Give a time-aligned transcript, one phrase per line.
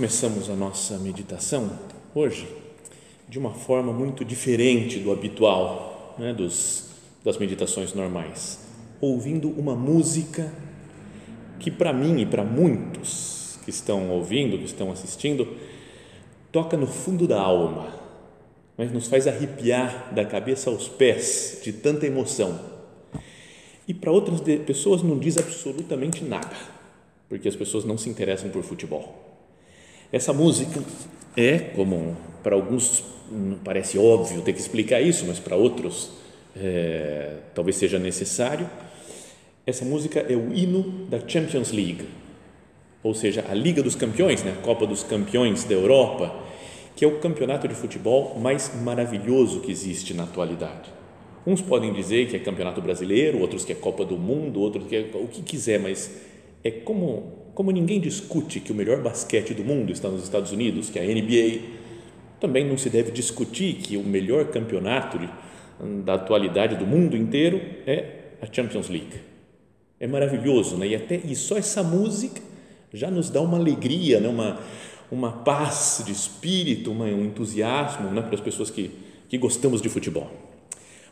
[0.00, 1.78] Começamos a nossa meditação
[2.14, 2.48] hoje
[3.28, 6.86] de uma forma muito diferente do habitual, né, dos,
[7.22, 8.60] das meditações normais,
[8.98, 10.50] ouvindo uma música
[11.58, 15.46] que, para mim e para muitos que estão ouvindo, que estão assistindo,
[16.50, 17.94] toca no fundo da alma,
[18.78, 22.58] mas nos faz arrepiar da cabeça aos pés de tanta emoção.
[23.86, 26.56] E para outras pessoas não diz absolutamente nada,
[27.28, 29.29] porque as pessoas não se interessam por futebol
[30.12, 30.82] essa música
[31.36, 33.04] é, como para alguns
[33.64, 36.10] parece óbvio ter que explicar isso, mas para outros
[36.56, 38.68] é, talvez seja necessário.
[39.66, 42.08] Essa música é o hino da Champions League,
[43.02, 44.56] ou seja, a Liga dos Campeões, né?
[44.58, 46.34] a Copa dos Campeões da Europa,
[46.96, 50.90] que é o campeonato de futebol mais maravilhoso que existe na atualidade.
[51.46, 54.96] Uns podem dizer que é campeonato brasileiro, outros que é Copa do Mundo, outros que
[54.96, 56.10] é o que quiser, mas
[56.62, 60.88] é como como ninguém discute que o melhor basquete do mundo está nos Estados Unidos,
[60.88, 61.60] que é a NBA,
[62.40, 65.18] também não se deve discutir que o melhor campeonato
[66.02, 69.12] da atualidade do mundo inteiro é a Champions League.
[70.00, 70.86] É maravilhoso, né?
[70.86, 72.40] E até e só essa música
[72.94, 74.28] já nos dá uma alegria, né?
[74.28, 74.58] Uma
[75.12, 78.22] uma paz de espírito, uma, um entusiasmo, né?
[78.22, 78.90] Para as pessoas que
[79.28, 80.30] que gostamos de futebol.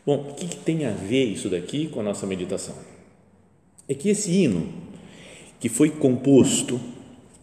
[0.03, 2.73] Bom, o que, que tem a ver isso daqui com a nossa meditação?
[3.87, 4.88] É que esse hino
[5.59, 6.79] que foi composto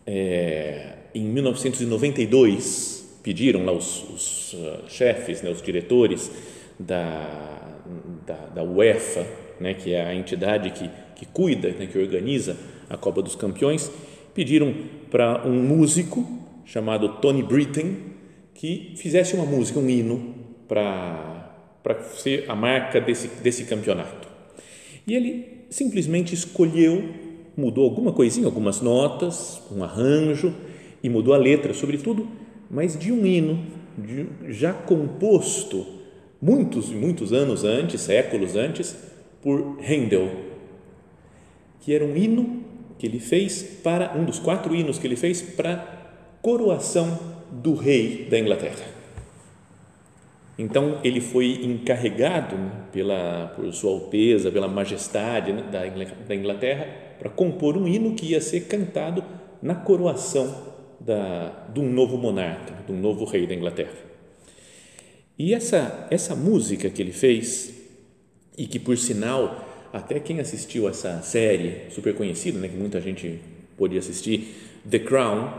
[0.07, 6.31] é, em 1992, pediram lá os, os uh, chefes, né, os diretores
[6.79, 7.79] da,
[8.27, 9.27] da, da UEFA,
[9.61, 12.57] né, que é a entidade que, que cuida, né, que organiza
[12.89, 13.91] a Copa dos Campeões,
[14.35, 14.75] pediram
[15.11, 16.25] para um músico
[16.65, 17.97] chamado Tony Britten
[18.55, 20.35] que fizesse uma música, um hino
[20.69, 21.53] para
[22.15, 24.29] ser a marca desse, desse campeonato.
[25.07, 27.26] E ele simplesmente escolheu
[27.57, 30.53] mudou alguma coisinha, algumas notas, um arranjo
[31.03, 32.29] e mudou a letra, sobretudo,
[32.71, 33.65] mas de um hino
[33.97, 35.87] de, já composto
[36.41, 38.97] muitos e muitos anos antes, séculos antes,
[39.43, 40.31] por Handel,
[41.81, 42.65] que era um hino
[42.99, 45.97] que ele fez para um dos quatro hinos que ele fez para
[46.43, 47.19] coroação
[47.51, 48.96] do rei da Inglaterra.
[50.59, 55.63] Então ele foi encarregado né, pela por sua alteza, pela majestade né,
[56.27, 56.87] da Inglaterra
[57.19, 59.25] para compor um hino que ia ser cantado
[59.63, 64.07] na coroação da, de um novo monarca, de um novo rei da Inglaterra.
[65.39, 67.75] E essa, essa música que ele fez,
[68.57, 73.41] e que por sinal, até quem assistiu essa série super conhecida, né, que muita gente
[73.77, 74.55] podia assistir,
[74.89, 75.53] The Crown,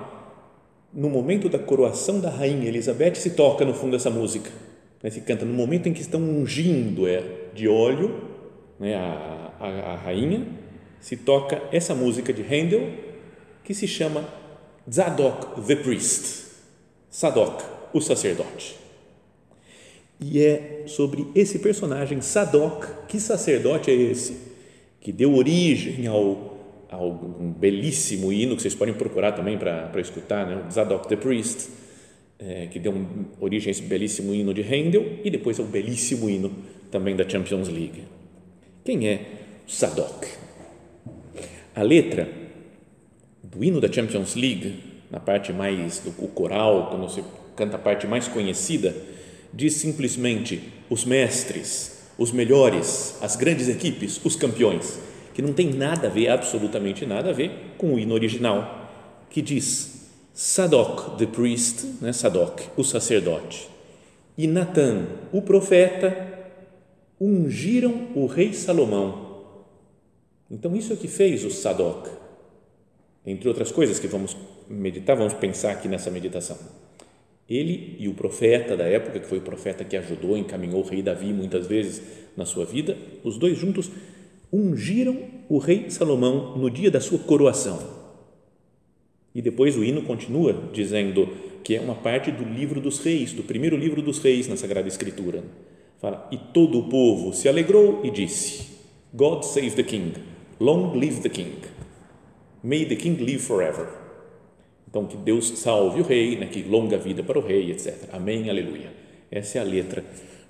[0.94, 4.50] no momento da coroação da rainha Elizabeth se toca no fundo essa música,
[5.02, 7.24] né, se canta no momento em que estão ungindo é,
[7.54, 8.22] de óleo
[8.80, 10.46] né, a, a, a rainha
[11.00, 12.92] se toca essa música de Handel
[13.64, 14.28] que se chama
[14.92, 16.46] Zadok the Priest,
[17.10, 17.64] Sadok,
[17.94, 18.78] o sacerdote.
[20.20, 24.38] E é sobre esse personagem, Sadok, que sacerdote é esse,
[25.02, 26.58] que deu origem ao,
[26.90, 30.64] ao um belíssimo hino que vocês podem procurar também para escutar, né?
[30.72, 31.70] Zadok the Priest,
[32.40, 32.94] é, que deu
[33.40, 36.52] origem a esse belíssimo hino de Handel e depois ao belíssimo hino
[36.92, 38.04] também da Champions League.
[38.84, 39.26] Quem é
[39.68, 40.28] Sadok?
[41.76, 42.30] A letra
[43.44, 47.24] do hino da Champions League, na parte mais do coral, quando você
[47.56, 48.96] canta a parte mais conhecida,
[49.54, 55.00] diz simplesmente os mestres, os melhores, as grandes equipes, os campeões,
[55.34, 58.90] que não tem nada a ver, absolutamente nada a ver com o hino original,
[59.30, 59.97] que diz
[60.40, 63.68] Sadok, the priest, né, Sadok, o sacerdote,
[64.38, 66.16] e Natan, o profeta,
[67.20, 69.28] ungiram o rei Salomão
[70.50, 72.10] então, isso é o que fez o Sadok,
[73.26, 74.36] entre outras coisas que vamos
[74.70, 76.58] meditar, vamos pensar aqui nessa meditação.
[77.50, 81.02] Ele e o profeta da época, que foi o profeta que ajudou, encaminhou o rei
[81.02, 82.02] Davi muitas vezes
[82.36, 83.92] na sua vida, os dois juntos
[84.52, 85.18] ungiram
[85.50, 87.97] o rei Salomão no dia da sua coroação.
[89.38, 91.30] E depois o hino continua dizendo
[91.64, 94.88] que é uma parte do livro dos reis, do primeiro livro dos reis na Sagrada
[94.88, 95.44] Escritura.
[96.00, 98.66] Fala, e todo o povo se alegrou e disse:
[99.14, 100.14] God save the king,
[100.60, 101.54] long live the king,
[102.64, 103.88] may the king live forever.
[104.90, 108.10] Então, que Deus salve o rei, né, que longa vida para o rei, etc.
[108.12, 108.92] Amém, aleluia.
[109.30, 110.04] Essa é a letra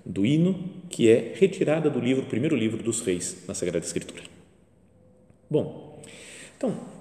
[0.05, 4.23] do hino que é retirada do livro, primeiro livro dos reis na Sagrada Escritura.
[5.49, 6.01] Bom,
[6.55, 6.95] então,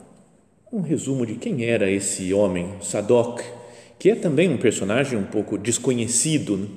[0.76, 3.40] um resumo de quem era esse homem, Sadoc,
[3.98, 6.68] que é também um personagem um pouco desconhecido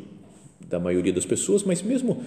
[0.69, 2.23] da maioria das pessoas, mas mesmo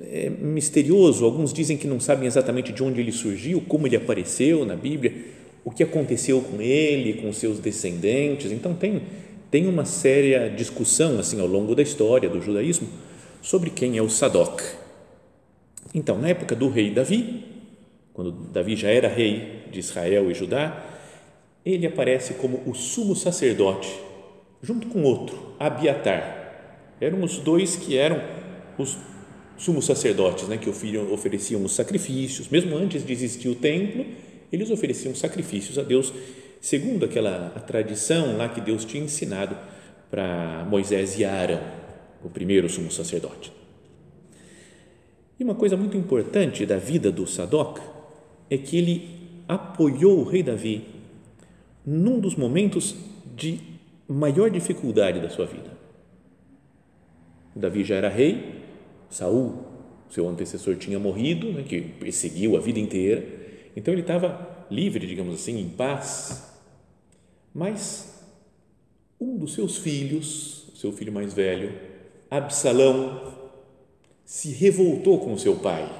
[0.00, 1.26] é, misterioso.
[1.26, 5.12] Alguns dizem que não sabem exatamente de onde ele surgiu, como ele apareceu na Bíblia
[5.62, 8.50] o que aconteceu com ele, com seus descendentes.
[8.50, 9.02] Então tem
[9.50, 12.88] tem uma séria discussão assim ao longo da história do judaísmo
[13.42, 14.62] sobre quem é o Sadoc.
[15.92, 17.44] Então, na época do rei Davi,
[18.14, 20.99] quando Davi já era rei de Israel e Judá,
[21.64, 23.88] ele aparece como o sumo sacerdote,
[24.62, 26.96] junto com outro, Abiatar.
[27.00, 28.20] Eram os dois que eram
[28.78, 28.96] os
[29.56, 34.06] sumos sacerdotes, né, que ofereciam os sacrifícios, mesmo antes de existir o templo,
[34.50, 36.12] eles ofereciam sacrifícios a Deus,
[36.60, 39.56] segundo aquela a tradição lá que Deus tinha ensinado
[40.10, 41.60] para Moisés e Arão,
[42.24, 43.52] o primeiro sumo sacerdote.
[45.38, 47.78] E uma coisa muito importante da vida do Sadoc
[48.50, 49.08] é que ele
[49.46, 50.84] apoiou o rei Davi
[51.90, 52.94] num dos momentos
[53.36, 53.58] de
[54.08, 55.70] maior dificuldade da sua vida.
[57.54, 58.62] Davi já era rei,
[59.08, 59.64] Saul,
[60.08, 63.40] seu antecessor, tinha morrido, né, que perseguiu a vida inteira
[63.76, 66.52] então ele estava livre, digamos assim, em paz.
[67.54, 68.24] Mas
[69.20, 71.72] um dos seus filhos, seu filho mais velho,
[72.30, 73.38] Absalão,
[74.24, 75.99] se revoltou com seu pai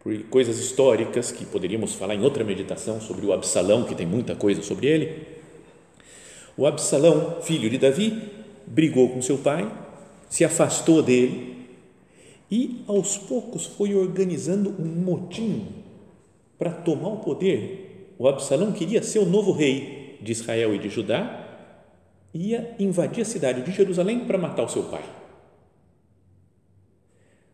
[0.00, 4.34] por coisas históricas que poderíamos falar em outra meditação sobre o Absalão, que tem muita
[4.34, 5.26] coisa sobre ele.
[6.56, 8.20] O Absalão, filho de Davi,
[8.66, 9.70] brigou com seu pai,
[10.28, 11.66] se afastou dele
[12.50, 15.66] e aos poucos foi organizando um motim
[16.58, 20.88] para tomar o poder, o Absalão queria ser o novo rei de Israel e de
[20.88, 21.44] Judá,
[22.34, 25.04] ia invadir a cidade de Jerusalém para matar o seu pai.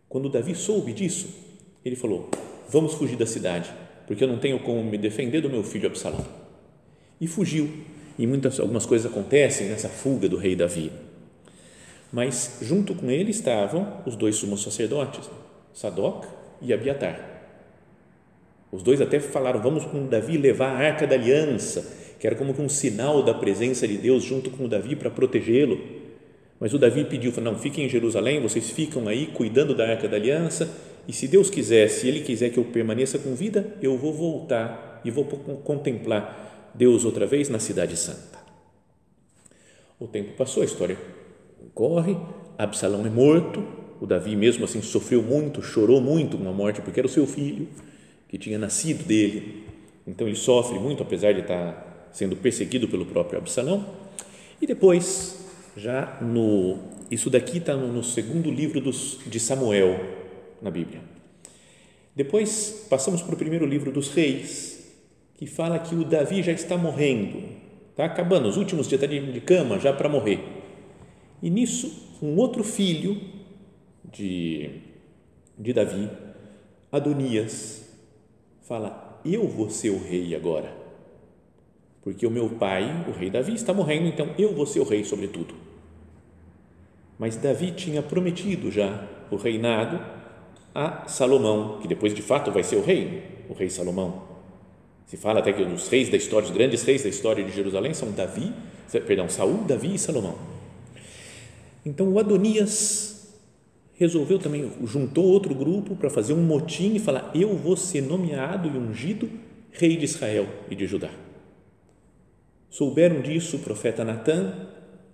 [0.09, 1.29] Quando Davi soube disso,
[1.85, 2.29] ele falou:
[2.69, 3.71] Vamos fugir da cidade,
[4.07, 6.25] porque eu não tenho como me defender do meu filho Absalão.
[7.21, 7.69] E fugiu.
[8.19, 10.91] E muitas algumas coisas acontecem nessa fuga do rei Davi.
[12.13, 15.29] Mas junto com ele estavam os dois sumos sacerdotes,
[15.73, 16.27] Sadoc
[16.63, 17.35] e Abiatar.
[18.71, 22.55] Os dois até falaram: vamos com Davi levar a arca da aliança, que era como
[22.59, 25.81] um sinal da presença de Deus junto com Davi para protegê-lo.
[26.59, 30.17] Mas o Davi pediu: não, fiquem em Jerusalém, vocês ficam aí cuidando da arca da
[30.17, 30.73] aliança,
[31.07, 35.01] e se Deus quiser, se Ele quiser que eu permaneça com vida, eu vou voltar
[35.05, 38.39] e vou contemplar Deus outra vez na Cidade Santa.
[39.99, 40.99] O tempo passou, a história
[41.75, 42.17] corre,
[42.59, 43.63] Absalão é morto,
[44.01, 47.27] o Davi mesmo assim sofreu muito, chorou muito com a morte, porque era o seu
[47.27, 47.69] filho
[48.29, 49.65] que tinha nascido dele.
[50.07, 53.85] Então ele sofre muito, apesar de estar sendo perseguido pelo próprio Absalão.
[54.61, 55.45] E depois,
[55.77, 56.79] já no.
[57.11, 60.24] Isso daqui está no, segundo livro dos, de Samuel
[60.65, 61.01] na Bíblia.
[62.17, 64.93] Depois passamos para o primeiro livro dos Reis,
[65.35, 67.43] que fala que o Davi já está morrendo,
[67.91, 70.41] está acabando, os últimos dias está de cama já para morrer.
[71.43, 73.21] E nisso, um outro filho
[74.11, 74.81] de,
[75.59, 76.09] de Davi,
[76.91, 77.93] Adonias,
[78.63, 80.85] fala: Eu vou ser o rei agora.
[82.01, 85.05] Porque o meu pai, o rei Davi, está morrendo, então eu vou ser o rei
[85.05, 85.55] sobre tudo.
[87.19, 90.24] Mas Davi tinha prometido já o reinado
[90.75, 94.23] a Salomão, que depois de fato vai ser o rei, o rei Salomão.
[95.07, 97.95] Se fala até que os reis da história, os grandes reis da história de Jerusalém
[97.95, 98.53] são Davi,
[99.07, 100.37] perdão, Saul, Davi e Salomão.
[101.87, 103.35] Então o Adonias
[103.95, 108.69] resolveu também, juntou outro grupo para fazer um motim e falar: Eu vou ser nomeado
[108.69, 109.31] e ungido
[109.71, 111.11] rei de Israel e de Judá.
[112.71, 114.53] Souberam disso o profeta Natan,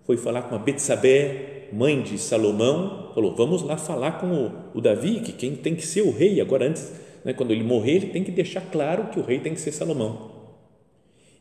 [0.06, 4.80] foi falar com a Betsabé, mãe de Salomão, falou: Vamos lá falar com o, o
[4.80, 6.92] Davi, que quem tem que ser o rei agora, antes,
[7.24, 9.72] né, quando ele morrer, ele tem que deixar claro que o rei tem que ser
[9.72, 10.30] Salomão.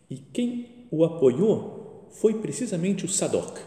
[0.10, 3.60] E quem o apoiou foi precisamente o Sadoc.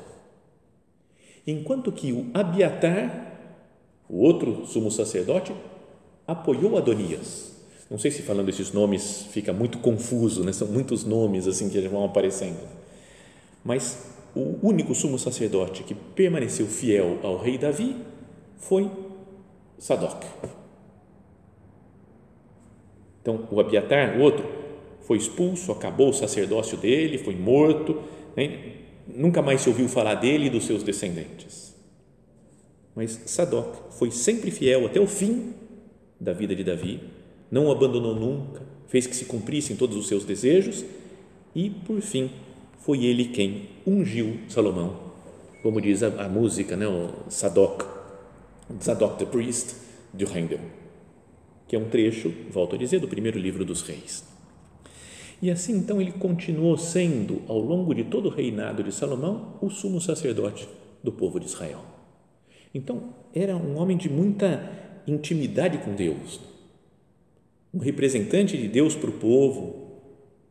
[1.46, 3.32] Enquanto que o Abiatar
[4.12, 5.54] o outro sumo sacerdote
[6.26, 7.50] apoiou Adonias.
[7.90, 10.52] Não sei se falando esses nomes fica muito confuso, né?
[10.52, 12.60] são muitos nomes assim que vão aparecendo.
[13.64, 17.96] Mas o único sumo sacerdote que permaneceu fiel ao rei Davi
[18.56, 18.90] foi
[19.78, 20.24] Sadoc.
[23.20, 24.44] Então, o Abiatar, o outro,
[25.02, 28.00] foi expulso, acabou o sacerdócio dele, foi morto,
[28.36, 28.72] né?
[29.06, 31.74] nunca mais se ouviu falar dele e dos seus descendentes.
[32.94, 35.54] Mas Sadoc foi sempre fiel até o fim
[36.20, 37.00] da vida de Davi,
[37.50, 40.84] não o abandonou nunca, fez que se cumprissem todos os seus desejos
[41.54, 42.30] e, por fim,
[42.84, 45.12] foi ele quem ungiu Salomão,
[45.62, 47.82] como diz a, a música, né, o Sadoc,
[48.82, 49.76] Zadok the Priest,
[50.12, 50.60] de Handel,
[51.66, 54.24] que é um trecho, volto a dizer, do primeiro livro dos reis.
[55.40, 59.70] E assim, então, ele continuou sendo, ao longo de todo o reinado de Salomão, o
[59.70, 60.68] sumo sacerdote
[61.02, 61.80] do povo de Israel.
[62.72, 64.70] Então, era um homem de muita
[65.06, 66.40] intimidade com Deus,
[67.74, 69.81] um representante de Deus para o povo.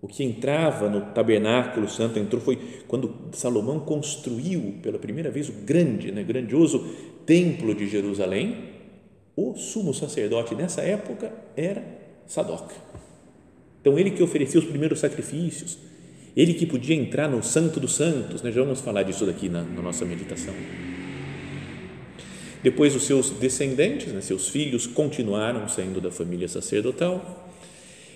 [0.02, 5.52] O que entrava no tabernáculo santo entrou foi quando Salomão construiu pela primeira vez o
[5.52, 6.84] grande, né, grandioso
[7.26, 8.72] templo de Jerusalém.
[9.36, 11.84] O sumo sacerdote nessa época era
[12.26, 12.72] Sadoc.
[13.80, 15.78] Então, ele que oferecia os primeiros sacrifícios,
[16.36, 18.52] ele que podia entrar no Santo dos Santos, né?
[18.52, 20.54] já vamos falar disso daqui na, na nossa meditação.
[22.64, 24.22] Depois, os seus descendentes, né?
[24.22, 27.51] seus filhos, continuaram sendo da família sacerdotal,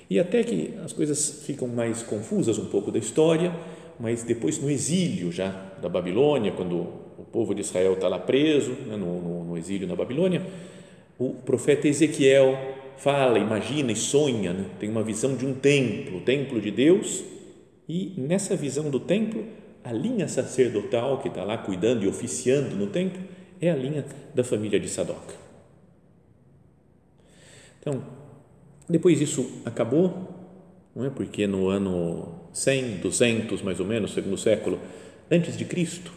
[0.09, 3.53] e até que as coisas ficam mais confusas um pouco da história,
[3.99, 5.49] mas depois, no exílio já
[5.81, 6.75] da Babilônia, quando
[7.17, 8.95] o povo de Israel está lá preso, né?
[8.95, 10.45] no, no, no exílio na Babilônia,
[11.17, 12.57] o profeta Ezequiel
[12.97, 14.65] fala, imagina e sonha, né?
[14.79, 17.23] tem uma visão de um templo, o templo de Deus,
[17.87, 19.45] e nessa visão do templo,
[19.83, 23.21] a linha sacerdotal que está lá cuidando e oficiando no templo
[23.61, 25.31] é a linha da família de Sadoc.
[27.79, 28.01] Então,
[28.87, 30.29] depois isso acabou,
[30.95, 31.09] não é?
[31.09, 34.79] Porque no ano 100, 200 mais ou menos, segundo século
[35.29, 36.11] antes de Cristo,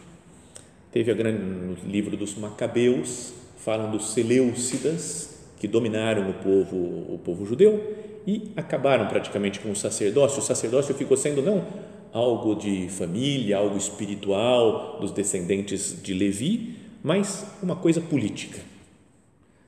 [0.91, 6.77] teve a grande no livro dos Macabeus, falam dos Seleucidas, que dominaram o povo,
[7.13, 7.95] o povo judeu
[8.25, 10.39] e acabaram praticamente com o sacerdócio.
[10.39, 11.65] O sacerdócio ficou sendo não
[12.13, 18.59] algo de família, algo espiritual dos descendentes de Levi, mas uma coisa política.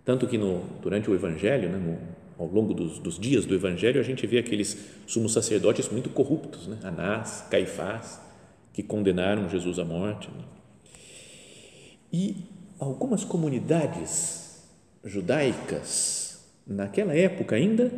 [0.04, 1.98] Tanto que no, durante o Evangelho, né, no,
[2.42, 6.68] ao longo dos, dos, dias do Evangelho, a gente vê aqueles sumos sacerdotes muito corruptos,
[6.68, 6.80] né?
[6.84, 8.20] Anás, Caifás,
[8.74, 10.28] que condenaram Jesus à morte.
[10.30, 10.44] Né?
[12.12, 12.36] E
[12.80, 14.64] algumas comunidades
[15.06, 17.92] judaicas, naquela época ainda,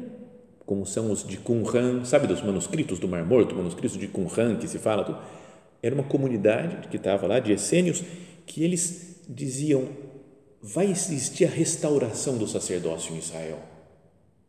[0.65, 4.67] como são os de Qumran, sabe dos manuscritos do Mar Morto, manuscritos de Qumran que
[4.67, 5.25] se fala,
[5.81, 8.03] era uma comunidade que estava lá, de essênios,
[8.45, 9.87] que eles diziam,
[10.61, 13.72] vai existir a restauração do sacerdócio em Israel,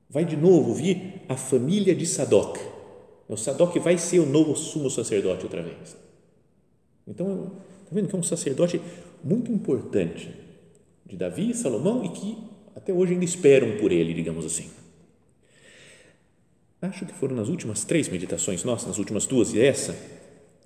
[0.08, 2.58] vai de novo vir a família de Sadoc,
[3.28, 5.96] o Sadoc vai ser o novo sumo sacerdote outra vez.
[7.06, 8.80] Então, está vendo que é um sacerdote
[9.22, 10.30] muito importante
[11.06, 12.38] de Davi e Salomão e que
[12.74, 14.70] até hoje ainda esperam por ele, digamos assim.
[16.82, 19.96] Acho que foram nas últimas três meditações nossas, nas últimas duas e essa,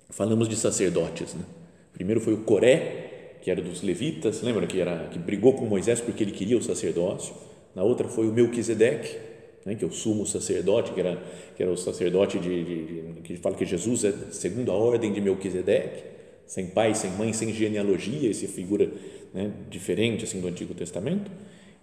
[0.09, 1.33] falamos de sacerdotes.
[1.33, 1.45] Né?
[1.93, 6.01] Primeiro foi o Coré, que era dos levitas, lembra que, era, que brigou com Moisés
[6.01, 7.33] porque ele queria o sacerdócio.
[7.73, 9.28] Na outra foi o Melquisedeque,
[9.65, 11.21] né, que é o sumo sacerdote, que era,
[11.55, 15.11] que era o sacerdote de, de, de, que fala que Jesus é segundo a ordem
[15.11, 16.03] de Melquisedeque,
[16.45, 18.89] sem pai, sem mãe, sem genealogia, essa figura
[19.33, 21.29] né, diferente assim do Antigo Testamento.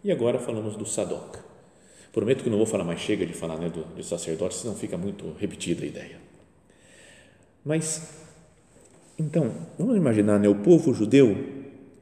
[0.03, 1.37] E agora falamos do Sadoc.
[2.13, 4.97] Prometo que não vou falar mais, chega de falar né, do, do sacerdote, senão fica
[4.97, 6.17] muito repetida a ideia.
[7.65, 8.09] Mas,
[9.19, 11.37] então, vamos imaginar né, o povo judeu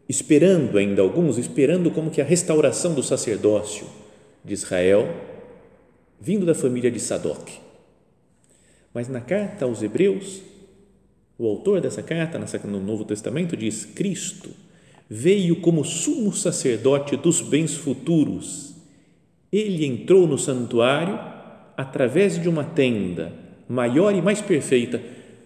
[0.08, 3.86] esperando ainda, alguns esperando como que a restauração do sacerdócio
[4.44, 5.08] de Israel,
[6.24, 7.50] vindo da família de Sadoc.
[8.94, 10.40] Mas na carta aos Hebreus,
[11.36, 14.48] o autor dessa carta, no Novo Testamento, diz: Cristo
[15.08, 18.74] veio como sumo sacerdote dos bens futuros.
[19.52, 21.20] Ele entrou no santuário
[21.76, 23.30] através de uma tenda
[23.68, 25.02] maior e mais perfeita,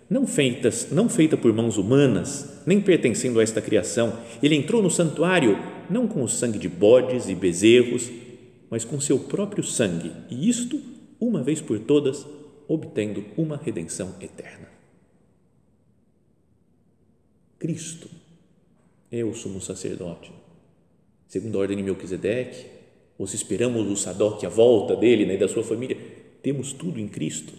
[0.09, 4.17] não feitas, não feita por mãos humanas, nem pertencendo a esta criação.
[4.41, 5.59] Ele entrou no santuário
[5.91, 8.11] não com o sangue de bodes e bezerros,
[8.71, 10.81] mas com seu próprio sangue, e isto
[11.21, 12.27] uma vez por todas,
[12.67, 14.69] obtendo uma redenção eterna.
[17.59, 18.09] Cristo
[19.11, 20.31] é o sumo sacerdote.
[21.27, 22.67] Segundo a ordem de Melquisedeque,
[23.19, 25.97] ou se esperamos o Sadoc, a volta dele né, e da sua família,
[26.41, 27.53] temos tudo em Cristo.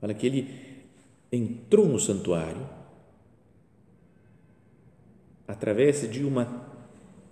[0.00, 0.48] Fala que ele
[1.30, 2.68] entrou no santuário
[5.46, 6.68] através de uma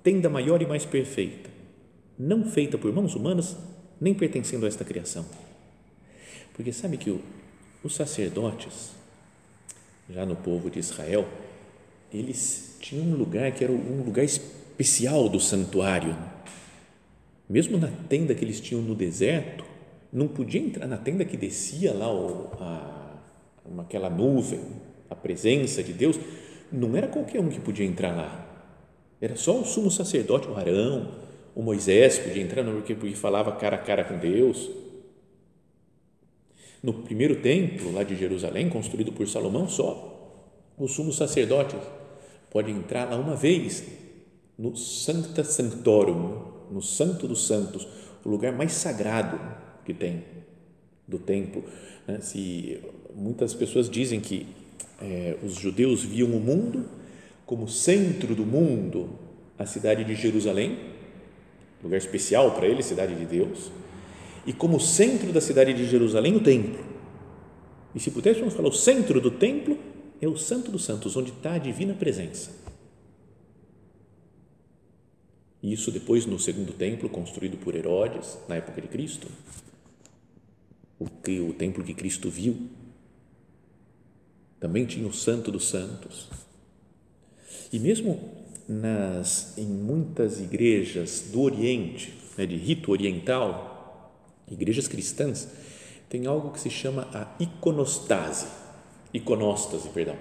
[0.02, 1.47] tenda maior e mais perfeita,
[2.18, 3.56] não feita por mãos humanas,
[4.00, 5.24] nem pertencendo a esta criação.
[6.54, 7.20] Porque sabe que o,
[7.84, 8.90] os sacerdotes,
[10.10, 11.28] já no povo de Israel,
[12.12, 16.16] eles tinham um lugar que era um lugar especial do santuário.
[17.48, 19.64] Mesmo na tenda que eles tinham no deserto,
[20.12, 23.20] não podia entrar na tenda que descia lá o, a,
[23.78, 24.60] aquela nuvem,
[25.08, 26.18] a presença de Deus,
[26.72, 28.46] não era qualquer um que podia entrar lá.
[29.20, 31.10] Era só o sumo sacerdote, o Arão,
[31.54, 34.70] o Moisés podia entrar, porque, porque falava cara a cara com Deus.
[36.82, 40.14] No primeiro templo lá de Jerusalém, construído por Salomão, só
[40.78, 41.76] o sumo sacerdote
[42.50, 43.84] pode entrar lá uma vez
[44.56, 47.86] no Sancta Sanctorum, no Santo dos Santos,
[48.24, 49.40] o lugar mais sagrado
[49.84, 50.22] que tem
[51.06, 51.64] do templo.
[52.06, 52.20] Né?
[52.20, 52.80] Se
[53.14, 54.46] muitas pessoas dizem que
[55.00, 56.84] é, os judeus viam o mundo
[57.46, 59.08] como centro do mundo,
[59.58, 60.78] a cidade de Jerusalém,
[61.82, 63.70] lugar especial para eles, cidade de Deus,
[64.46, 66.84] e como centro da cidade de Jerusalém, o templo.
[67.94, 69.78] E se pudéssemos falar o centro do templo,
[70.20, 72.50] é o Santo dos Santos, onde está a divina presença.
[75.62, 79.28] Isso depois no segundo templo, construído por Herodes, na época de Cristo,
[80.98, 82.56] o, o templo que Cristo viu,
[84.60, 86.28] também tinha o Santo dos Santos.
[87.72, 94.12] E mesmo nas, em muitas igrejas do Oriente, né, de rito oriental,
[94.46, 95.48] igrejas cristãs,
[96.08, 98.46] tem algo que se chama a iconostase,
[99.12, 100.16] iconóstase, perdão.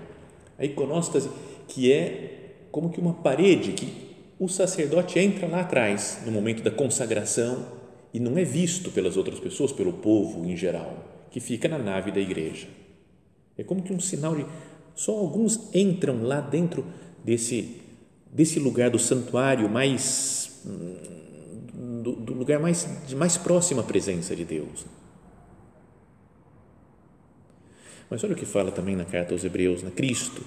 [0.58, 1.30] A iconóstase
[1.68, 4.08] que é como que uma parede que
[4.40, 7.66] o sacerdote entra lá atrás no momento da consagração
[8.14, 12.12] e não é visto pelas outras pessoas, pelo povo em geral, que fica na nave
[12.12, 12.68] da igreja.
[13.58, 14.46] É como que um sinal de
[14.96, 16.86] só alguns entram lá dentro
[17.24, 17.82] desse
[18.38, 20.62] desse lugar do santuário mais
[22.04, 24.86] do, do lugar mais de mais próxima presença de Deus.
[28.08, 30.44] Mas olha o que fala também na carta aos Hebreus, na Cristo,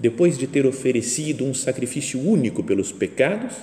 [0.00, 3.54] depois de ter oferecido um sacrifício único pelos pecados,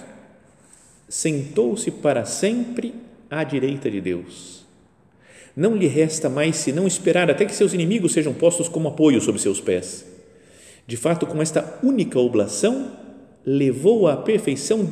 [1.09, 2.93] sentou-se para sempre
[3.31, 4.63] à direita de Deus.
[5.55, 9.41] Não lhe resta mais senão esperar até que seus inimigos sejam postos como apoio sobre
[9.41, 10.05] seus pés.
[10.85, 13.01] De fato, com esta única oblação,
[13.45, 14.83] levou à perfeição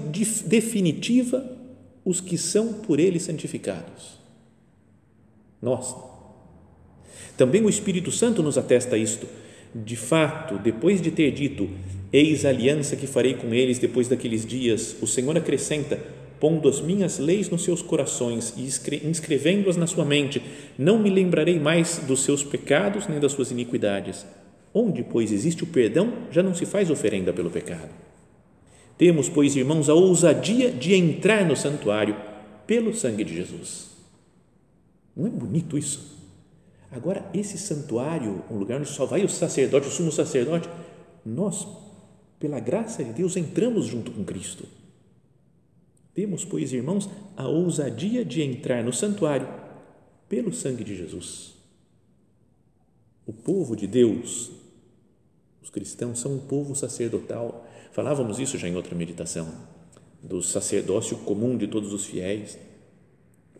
[0.45, 1.57] definitiva
[2.03, 4.19] os que são por ele santificados.
[5.61, 5.95] Nós,
[7.37, 9.27] também o Espírito Santo nos atesta isto.
[9.73, 11.69] De fato, depois de ter dito:
[12.11, 15.99] Eis a aliança que farei com eles depois daqueles dias, o Senhor acrescenta:
[16.39, 18.63] Pondo as minhas leis nos seus corações e
[19.07, 20.41] inscrevendo-as na sua mente,
[20.77, 24.25] não me lembrarei mais dos seus pecados nem das suas iniquidades.
[24.73, 28.08] Onde, pois, existe o perdão, já não se faz oferenda pelo pecado.
[28.99, 32.17] Temos, pois, irmãos, a ousadia de entrar no santuário
[32.67, 33.91] pelo sangue de Jesus.
[35.15, 36.17] Não é bonito isso?
[36.91, 40.67] Agora, esse santuário, um lugar onde só vai o sacerdote, o sumo sacerdote,
[41.25, 41.65] nós,
[42.37, 44.65] pela graça de Deus, entramos junto com Cristo.
[46.13, 49.47] Temos, pois, irmãos, a ousadia de entrar no santuário
[50.27, 51.53] pelo sangue de Jesus.
[53.25, 54.51] O povo de Deus,
[55.63, 57.65] os cristãos, são um povo sacerdotal.
[57.91, 59.53] Falávamos isso já em outra meditação,
[60.21, 62.57] do sacerdócio comum de todos os fiéis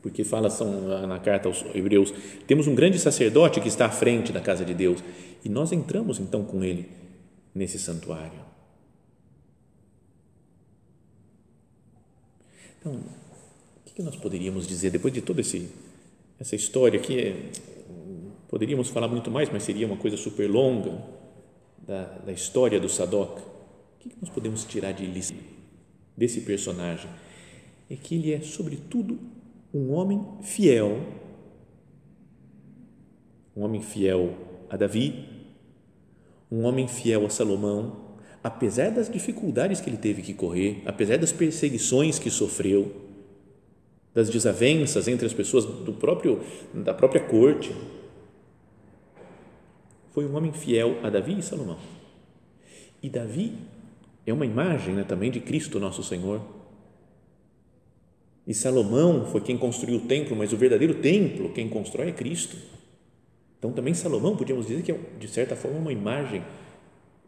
[0.02, 2.14] porque fala são, na carta aos Hebreus,
[2.48, 5.04] temos um grande sacerdote que está à frente da casa de Deus
[5.44, 6.90] e nós entramos então com ele
[7.54, 8.40] nesse santuário.
[12.80, 17.52] Então, o que nós poderíamos dizer depois de toda essa história que é,
[18.48, 21.04] poderíamos falar muito mais, mas seria uma coisa super longa
[21.86, 23.42] da, da história do Sadoc.
[24.00, 25.36] O que nós podemos tirar de lição
[26.16, 27.10] desse personagem?
[27.90, 29.20] É que ele é, sobretudo,
[29.74, 31.06] um homem fiel,
[33.56, 34.38] um homem fiel
[34.70, 35.26] a Davi,
[36.50, 41.34] um homem fiel a Salomão, apesar das dificuldades que ele teve que correr, apesar das
[41.34, 43.10] perseguições que sofreu,
[44.14, 46.42] das desavenças entre as pessoas do próprio
[46.74, 47.76] da própria corte,
[50.12, 51.78] foi um homem fiel a Davi e Salomão.
[53.04, 53.58] E Davi
[54.30, 56.42] é uma imagem né, também de Cristo nosso Senhor
[58.50, 62.58] e Salomão foi quem construiu o templo, mas o verdadeiro templo, quem constrói é Cristo.
[63.60, 66.42] Então também Salomão, podíamos dizer que é, de certa forma, uma imagem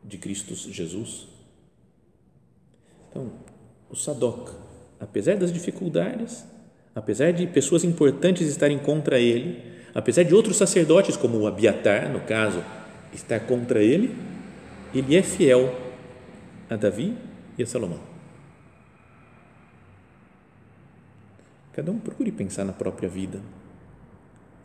[0.03, 1.27] de Cristo Jesus.
[3.07, 3.31] Então,
[3.87, 4.49] o Sadoc,
[4.99, 6.43] apesar das dificuldades,
[6.95, 9.61] apesar de pessoas importantes estarem contra ele,
[9.93, 12.63] apesar de outros sacerdotes, como o Abiatar, no caso,
[13.13, 14.15] estar contra ele,
[14.91, 15.71] ele é fiel
[16.71, 17.17] a Davi
[17.57, 17.99] e a Salomão.
[21.73, 23.41] Cada um procure pensar na própria vida.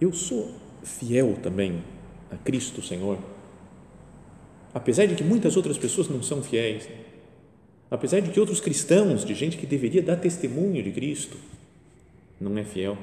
[0.00, 1.82] Eu sou fiel também
[2.30, 3.18] a Cristo Senhor.
[4.72, 6.88] apesar de que muitas outras pessoas não são fiéis,
[7.90, 11.38] apesar de que outros cristãos, de gente que deveria dar testemunho de Cristo,
[12.38, 12.96] não é fiel.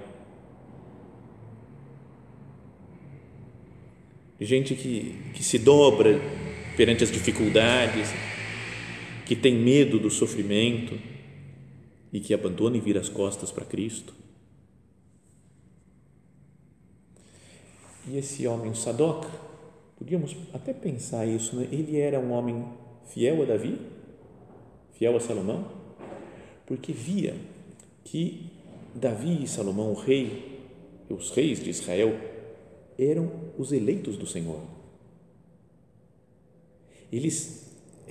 [4.39, 6.22] Gente que, que se dobra
[6.78, 8.13] perante as dificuldades,
[9.34, 10.93] que tem medo do sofrimento
[12.12, 14.13] e que abandona e vira as costas para Cristo.
[18.08, 19.26] E esse homem, o Sadoc,
[19.98, 21.67] podíamos até pensar isso, né?
[21.72, 22.63] ele era um homem
[23.08, 23.80] fiel a Davi,
[24.93, 25.67] fiel a Salomão,
[26.67, 27.36] porque via
[28.04, 28.52] que
[28.93, 30.62] Davi e Salomão, o rei,
[31.10, 32.15] os reis de Israel,
[33.00, 34.62] eram os eleitos do Senhor.
[37.12, 37.62] Eles,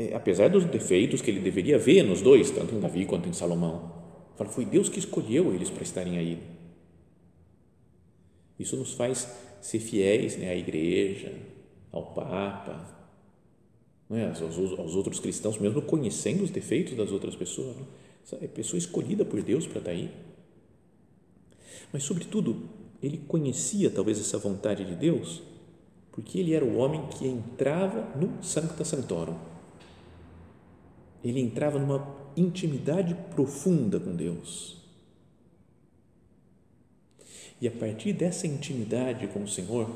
[0.02, 3.32] é, apesar dos defeitos que ele deveria ver nos dois, tanto em Davi quanto em
[3.32, 3.92] Salomão,
[4.36, 6.38] fala, foi Deus que escolheu eles para estarem aí.
[8.58, 9.28] Isso nos faz
[9.60, 11.32] ser fiéis né, à igreja,
[11.92, 12.86] ao Papa,
[14.08, 17.76] né, aos, aos, outros cristãos, mesmo conhecendo os defeitos das outras pessoas.
[17.76, 17.86] Né?
[18.40, 20.10] É pessoa escolhida por Deus para estar aí.
[21.92, 22.68] Mas, sobretudo,
[23.02, 25.42] ele conhecia talvez essa vontade de Deus,
[26.10, 29.51] porque ele era o homem que entrava no Sancta Sanctorum.
[31.24, 34.76] Ele entrava numa intimidade profunda com Deus.
[37.60, 39.88] E a partir dessa intimidade com o Senhor,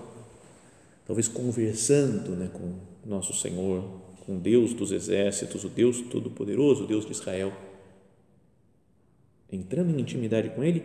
[1.05, 3.83] talvez conversando né, com nosso Senhor,
[4.25, 7.53] com Deus dos exércitos, o Deus Todo-Poderoso, o Deus de Israel,
[9.51, 10.85] entrando em intimidade com Ele,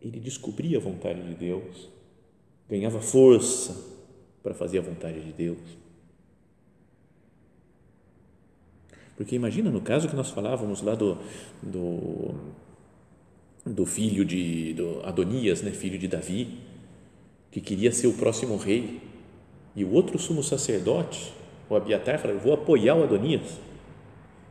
[0.00, 1.88] ele descobria a vontade de Deus,
[2.68, 3.76] ganhava força
[4.42, 5.58] para fazer a vontade de Deus.
[9.20, 11.18] Porque imagina no caso que nós falávamos lá do,
[11.62, 12.34] do
[13.66, 16.58] do filho de do Adonias, né, filho de Davi,
[17.50, 18.98] que queria ser o próximo rei.
[19.76, 21.34] E o outro sumo sacerdote,
[21.68, 23.60] o Abiatar, falou: Vou apoiar o Adonias.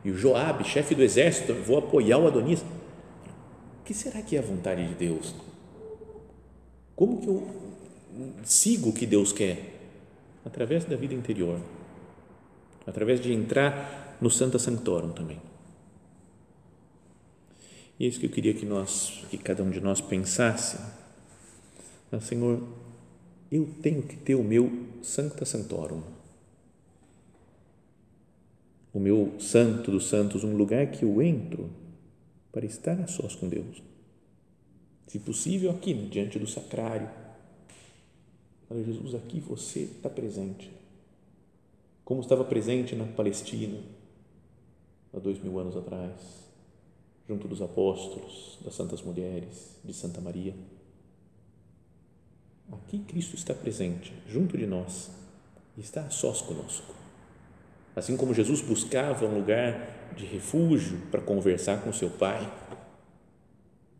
[0.04, 2.60] E o Joabe, chefe do exército, vou apoiar o Adonias.
[2.60, 5.34] O que será que é a vontade de Deus?
[6.94, 7.44] Como que eu
[8.44, 9.80] sigo o que Deus quer?
[10.44, 11.58] Através da vida interior,
[12.86, 15.40] através de entrar no Santa Sanctorum também.
[17.98, 20.78] E é isso que eu queria que nós, que cada um de nós pensasse.
[22.10, 22.66] Ah, Senhor,
[23.52, 26.02] eu tenho que ter o meu Sancta Santorum,
[28.92, 31.70] o meu santo dos santos, um lugar que eu entro
[32.50, 33.82] para estar a sós com Deus.
[35.06, 37.10] Se possível, aqui, né, diante do sacrário.
[38.70, 40.70] Olha, Jesus, aqui você está presente.
[42.04, 43.78] Como estava presente na Palestina,
[45.12, 46.50] há dois mil anos atrás
[47.30, 50.52] junto dos apóstolos, das santas mulheres, de Santa Maria.
[52.72, 55.12] Aqui Cristo está presente, junto de nós,
[55.76, 56.92] e está a sós conosco.
[57.94, 62.52] Assim como Jesus buscava um lugar de refúgio para conversar com seu Pai,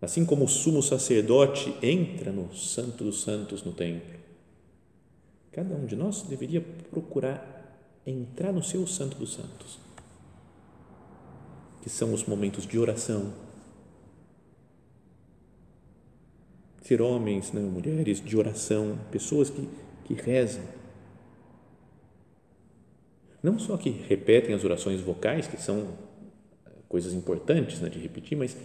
[0.02, 4.18] assim como o sumo sacerdote entra no Santo dos Santos no templo,
[5.52, 9.89] cada um de nós deveria procurar entrar no seu Santo dos Santos
[11.82, 13.32] que são os momentos de oração.
[16.82, 19.68] Ser homens, não, mulheres de oração, pessoas que,
[20.04, 20.62] que rezam.
[23.42, 25.96] Não só que repetem as orações vocais, que são
[26.88, 28.56] coisas importantes né, de repetir, mas,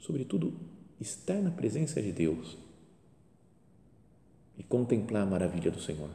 [0.00, 0.52] sobretudo,
[1.00, 2.58] estar na presença de Deus
[4.58, 6.10] e contemplar a maravilha do Senhor.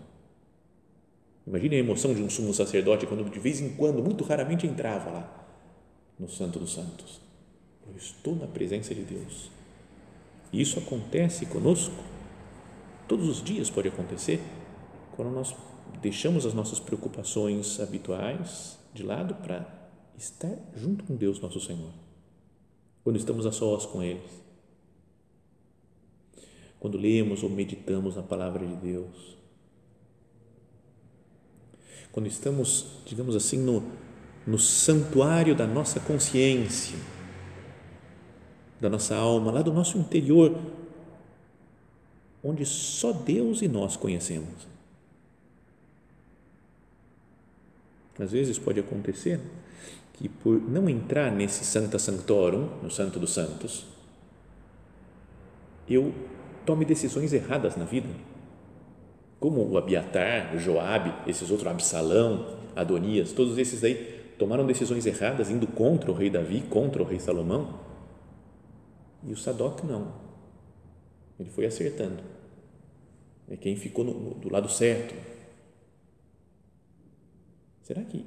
[1.47, 5.09] Imagine a emoção de um sumo sacerdote quando de vez em quando, muito raramente entrava
[5.09, 5.48] lá
[6.19, 7.21] no Santo dos Santos.
[7.87, 9.49] Eu estou na presença de Deus.
[10.51, 11.95] E isso acontece conosco.
[13.07, 14.41] Todos os dias pode acontecer
[15.15, 15.55] quando nós
[16.01, 19.67] deixamos as nossas preocupações habituais de lado para
[20.17, 21.91] estar junto com Deus, nosso Senhor.
[23.03, 24.43] Quando estamos a sós com eles.
[26.79, 29.37] Quando lemos ou meditamos na palavra de Deus.
[32.11, 33.83] Quando estamos, digamos assim, no,
[34.49, 36.97] no santuário da nossa consciência,
[38.81, 40.57] da nossa alma, lá do nosso interior,
[42.43, 44.67] onde só Deus e nós conhecemos.
[48.19, 49.39] Às vezes pode acontecer
[50.13, 53.85] que por não entrar nesse Santa Sanctorum, no Santo dos Santos,
[55.87, 56.11] eu
[56.65, 58.09] tome decisões erradas na vida,
[59.39, 65.49] como o Abiatar, o Joabe, esses outros, Absalão, Adonias, todos esses aí tomaram decisões erradas,
[65.49, 67.77] indo contra o rei Davi, contra o rei Salomão.
[69.23, 70.13] E o Sadoc não.
[71.37, 72.23] Ele foi acertando.
[73.49, 75.13] É quem ficou no, no, do lado certo.
[77.83, 78.25] será que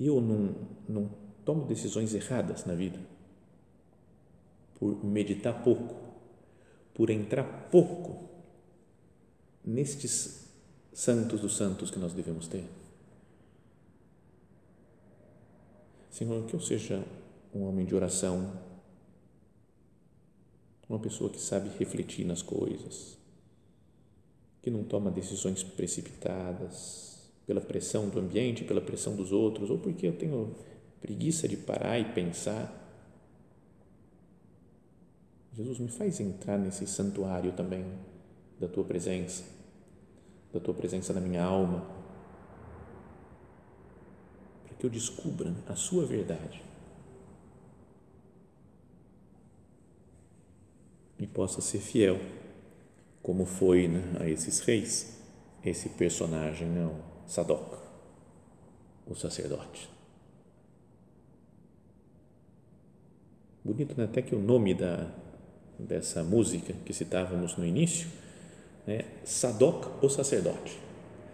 [0.00, 0.54] eu não,
[0.88, 1.10] não
[1.44, 2.98] tomo decisões erradas na vida?
[4.78, 5.96] Por meditar pouco,
[6.94, 8.30] por entrar pouco
[9.64, 10.50] nestes
[10.92, 12.64] santos dos santos que nós devemos ter?
[16.16, 17.04] Senhor, que eu seja
[17.54, 18.58] um homem de oração,
[20.88, 23.18] uma pessoa que sabe refletir nas coisas,
[24.62, 30.06] que não toma decisões precipitadas pela pressão do ambiente, pela pressão dos outros, ou porque
[30.06, 30.54] eu tenho
[31.02, 32.72] preguiça de parar e pensar.
[35.52, 37.84] Jesus, me faz entrar nesse santuário também
[38.58, 39.44] da tua presença,
[40.50, 41.95] da tua presença na minha alma,
[44.78, 46.62] que eu descubra a sua verdade
[51.18, 52.20] e possa ser fiel,
[53.22, 55.20] como foi né, a esses reis,
[55.64, 56.94] esse personagem, não,
[57.26, 57.78] Sadoc,
[59.06, 59.88] o sacerdote.
[63.64, 64.04] Bonito, né?
[64.04, 65.10] até que o nome da,
[65.78, 68.08] dessa música que citávamos no início
[68.86, 70.85] é Sadoc, o sacerdote.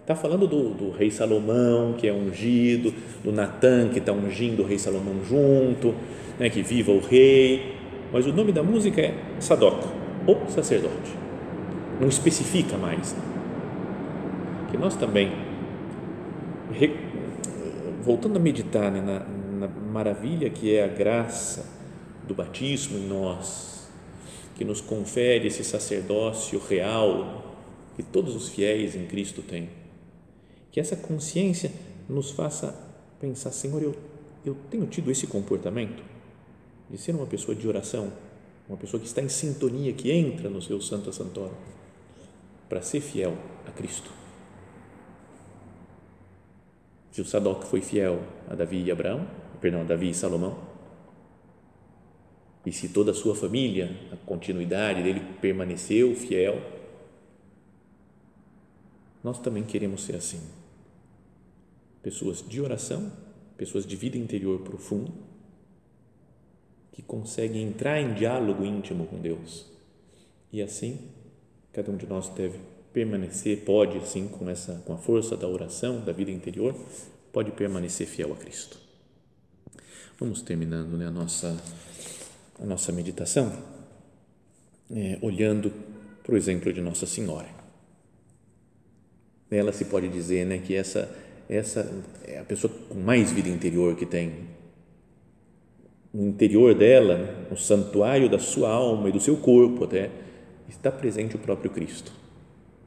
[0.02, 4.66] Está falando do, do, rei Salomão, que é ungido, do Natan, que está ungindo o
[4.66, 5.94] rei Salomão junto,
[6.40, 7.76] né, que viva o rei,
[8.12, 9.84] mas o nome da música é Sadoc,
[10.26, 11.16] o sacerdote.
[12.00, 13.14] Não especifica mais.
[14.72, 15.30] Que nós também,
[18.02, 19.20] voltando a meditar né, na,
[19.68, 21.64] na maravilha que é a graça
[22.26, 23.88] do batismo em nós,
[24.56, 27.44] que nos confere esse sacerdócio real
[27.94, 29.81] que todos os fiéis em Cristo têm.
[30.72, 31.70] Que essa consciência
[32.08, 32.74] nos faça
[33.20, 33.94] pensar, Senhor, eu,
[34.44, 36.02] eu tenho tido esse comportamento?
[36.92, 38.12] de ser uma pessoa de oração,
[38.68, 41.56] uma pessoa que está em sintonia, que entra no seu Santo Santório,
[42.68, 43.35] para ser fiel
[43.66, 44.11] a Cristo.
[47.11, 49.26] Se o Sadoc foi fiel a Davi e Abraão,
[49.58, 50.58] perdão, a Davi e Salomão,
[52.64, 56.61] e se toda a sua família, a continuidade dele permaneceu fiel,
[59.24, 60.40] nós também queremos ser assim.
[62.02, 63.12] Pessoas de oração,
[63.56, 65.10] pessoas de vida interior profunda,
[66.92, 69.66] que consegue entrar em diálogo íntimo com Deus.
[70.52, 70.98] E assim,
[71.72, 72.58] cada um de nós deve
[72.92, 76.74] permanecer, pode sim, com essa com a força da oração, da vida interior,
[77.32, 78.78] pode permanecer fiel a Cristo.
[80.18, 81.56] Vamos terminando né, a nossa
[82.60, 83.50] a nossa meditação,
[84.90, 85.72] é, olhando
[86.22, 87.48] para o exemplo de Nossa Senhora.
[89.50, 91.10] Nela se pode dizer né, que essa
[91.56, 91.86] essa
[92.24, 94.50] é a pessoa com mais vida interior que tem
[96.12, 100.10] no interior dela, no santuário da sua alma e do seu corpo até,
[100.68, 102.12] está presente o próprio Cristo,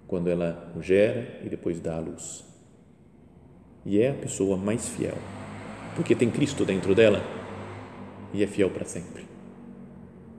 [0.07, 2.43] quando ela o gera e depois dá a luz.
[3.85, 5.17] E é a pessoa mais fiel,
[5.95, 7.21] porque tem Cristo dentro dela
[8.33, 9.25] e é fiel para sempre.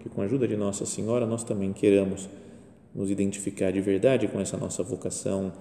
[0.00, 2.28] Que com a ajuda de Nossa Senhora nós também queiramos
[2.94, 5.52] nos identificar de verdade com essa nossa vocação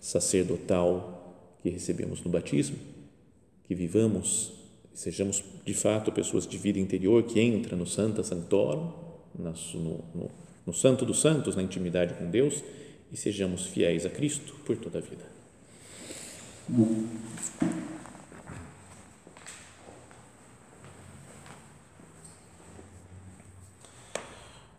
[0.00, 1.17] sacerdotal
[1.62, 2.78] que recebemos no batismo,
[3.64, 4.58] que vivamos
[4.98, 8.90] sejamos de fato pessoas de vida interior que entra no Santa Santorum,
[9.32, 9.54] no,
[10.12, 10.30] no,
[10.66, 12.64] no Santo dos Santos, na intimidade com Deus
[13.12, 15.24] e sejamos fiéis a Cristo por toda a vida.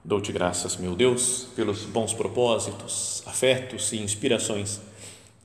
[0.04, 4.82] Dou-te graças, meu Deus, pelos bons propósitos, afetos e inspirações